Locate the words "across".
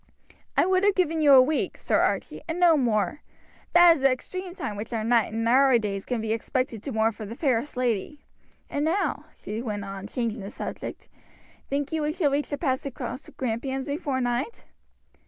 12.83-13.21